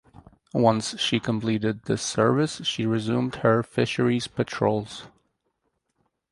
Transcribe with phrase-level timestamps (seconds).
[0.55, 5.03] Once she completed this service she resumed her fisheries patrols.